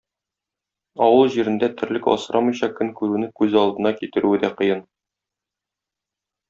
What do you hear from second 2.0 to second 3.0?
асрамыйча көн